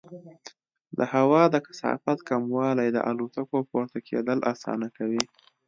د 0.97 0.99
هوا 1.13 1.43
د 1.53 1.55
کثافت 1.67 2.17
کموالی 2.29 2.89
د 2.93 2.97
الوتکو 3.09 3.57
پورته 3.69 3.97
کېدل 4.09 4.39
اسانه 4.53 4.87
کوي. 4.97 5.23